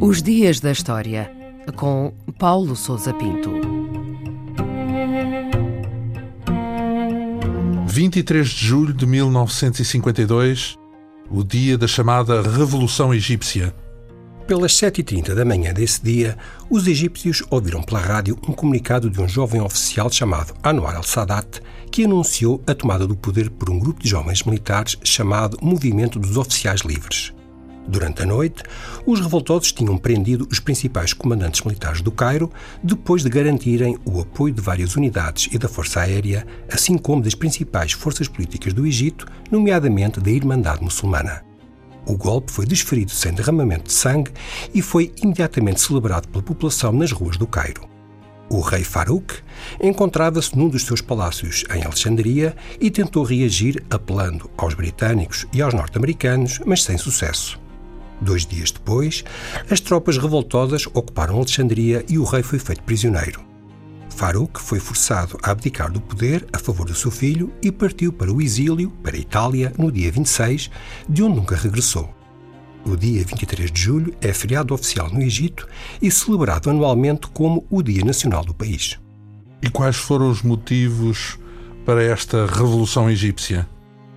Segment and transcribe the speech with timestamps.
[0.00, 1.30] Os Dias da História,
[1.76, 3.50] com Paulo Souza Pinto.
[7.86, 10.78] 23 de julho de 1952,
[11.30, 13.74] o dia da chamada Revolução Egípcia.
[14.52, 16.36] Pelas 7h30 da manhã desse dia,
[16.68, 22.04] os egípcios ouviram pela rádio um comunicado de um jovem oficial chamado Anwar al-Sadat, que
[22.04, 26.82] anunciou a tomada do poder por um grupo de jovens militares chamado Movimento dos Oficiais
[26.82, 27.32] Livres.
[27.88, 28.62] Durante a noite,
[29.06, 32.52] os revoltosos tinham prendido os principais comandantes militares do Cairo,
[32.84, 37.34] depois de garantirem o apoio de várias unidades e da Força Aérea, assim como das
[37.34, 41.51] principais forças políticas do Egito, nomeadamente da Irmandade Muçulmana.
[42.06, 44.32] O golpe foi desferido sem derramamento de sangue
[44.74, 47.88] e foi imediatamente celebrado pela população nas ruas do Cairo.
[48.50, 49.34] O rei Farouk
[49.80, 55.72] encontrava-se num dos seus palácios em Alexandria e tentou reagir apelando aos britânicos e aos
[55.72, 57.58] norte-americanos, mas sem sucesso.
[58.20, 59.24] Dois dias depois,
[59.70, 63.51] as tropas revoltosas ocuparam Alexandria e o rei foi feito prisioneiro.
[64.12, 68.32] Farouk foi forçado a abdicar do poder a favor do seu filho e partiu para
[68.32, 70.70] o exílio, para a Itália, no dia 26,
[71.08, 72.14] de onde nunca regressou.
[72.84, 75.66] O dia 23 de julho é feriado oficial no Egito
[76.00, 78.98] e celebrado anualmente como o Dia Nacional do país.
[79.62, 81.38] E quais foram os motivos
[81.86, 83.68] para esta Revolução Egípcia?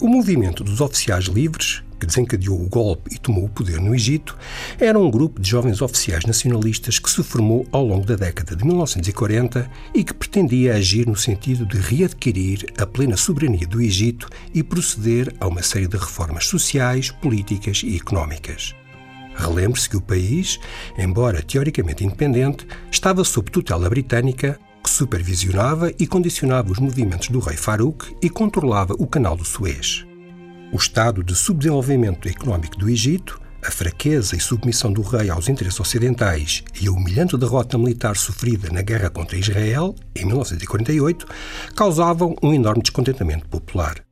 [0.00, 4.36] O movimento dos oficiais livres, que desencadeou o golpe e tomou o poder no Egito,
[4.80, 8.64] era um grupo de jovens oficiais nacionalistas que se formou ao longo da década de
[8.64, 14.64] 1940 e que pretendia agir no sentido de readquirir a plena soberania do Egito e
[14.64, 18.74] proceder a uma série de reformas sociais, políticas e económicas.
[19.36, 20.58] Relembre-se que o país,
[20.98, 27.56] embora teoricamente independente, estava sob tutela britânica que supervisionava e condicionava os movimentos do rei
[27.56, 30.04] Farouk e controlava o canal do Suez.
[30.72, 35.78] O estado de subdesenvolvimento económico do Egito, a fraqueza e submissão do rei aos interesses
[35.78, 41.26] ocidentais e a humilhante derrota militar sofrida na guerra contra Israel, em 1948,
[41.76, 44.02] causavam um enorme descontentamento popular.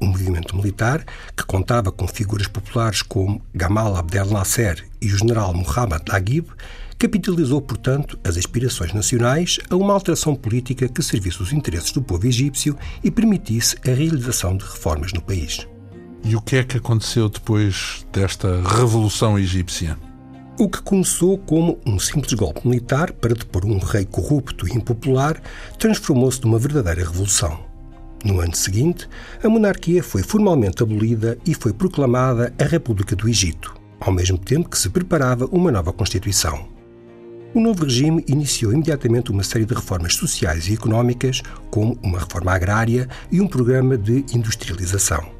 [0.00, 1.04] O movimento militar,
[1.36, 6.48] que contava com figuras populares como Gamal Abdel Nasser e o general Muhammad Naguib,
[6.98, 12.26] capitalizou, portanto, as aspirações nacionais a uma alteração política que servisse os interesses do povo
[12.26, 12.74] egípcio
[13.04, 15.68] e permitisse a realização de reformas no país.
[16.22, 19.96] E o que é que aconteceu depois desta Revolução Egípcia?
[20.58, 25.40] O que começou como um simples golpe militar para depor um rei corrupto e impopular
[25.78, 27.58] transformou-se numa verdadeira revolução.
[28.22, 29.08] No ano seguinte,
[29.42, 34.68] a monarquia foi formalmente abolida e foi proclamada a República do Egito, ao mesmo tempo
[34.68, 36.68] que se preparava uma nova Constituição.
[37.54, 42.52] O novo regime iniciou imediatamente uma série de reformas sociais e económicas, como uma reforma
[42.52, 45.39] agrária e um programa de industrialização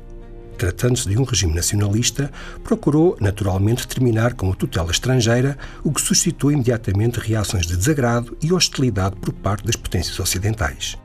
[0.60, 2.30] tratando-se de um regime nacionalista,
[2.62, 8.52] procurou naturalmente terminar com a tutela estrangeira, o que suscitou imediatamente reações de desagrado e
[8.52, 10.98] hostilidade por parte das potências ocidentais.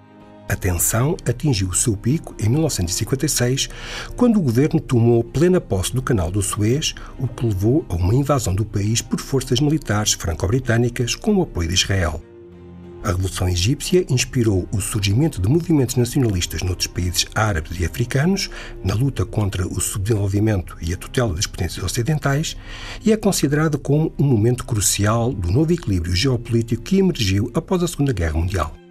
[0.50, 3.70] A tensão atingiu o seu pico em 1956,
[4.18, 8.14] quando o governo tomou plena posse do Canal do Suez, o que levou a uma
[8.14, 12.22] invasão do país por forças militares franco-britânicas com o apoio de Israel.
[13.06, 18.50] A Revolução Egípcia inspirou o surgimento de movimentos nacionalistas noutros países árabes e africanos
[18.84, 22.58] na luta contra o subdesenvolvimento e a tutela das potências ocidentais
[23.06, 27.88] e é considerada como um momento crucial do novo equilíbrio geopolítico que emergiu após a
[27.88, 28.85] Segunda Guerra Mundial.